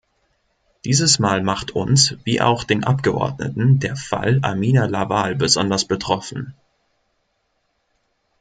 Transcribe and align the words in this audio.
Dieses 0.83 1.19
Mal 1.19 1.43
macht 1.43 1.69
uns, 1.75 2.15
wie 2.23 2.41
auch 2.41 2.63
den 2.63 2.83
Abgeordneten, 2.83 3.77
der 3.77 3.95
Fall 3.95 4.39
Amina 4.41 4.85
Lawal 4.85 5.35
besonders 5.35 5.85
betroffen. 5.85 6.55